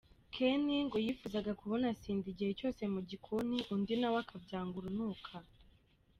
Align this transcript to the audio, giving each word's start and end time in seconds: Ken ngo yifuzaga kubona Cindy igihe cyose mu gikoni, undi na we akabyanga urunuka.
Ken 0.35 0.63
ngo 0.85 0.97
yifuzaga 1.05 1.51
kubona 1.61 1.87
Cindy 2.01 2.27
igihe 2.33 2.51
cyose 2.59 2.81
mu 2.93 3.01
gikoni, 3.09 3.57
undi 3.73 3.93
na 3.97 4.09
we 4.13 4.19
akabyanga 4.23 4.75
urunuka. 4.79 5.33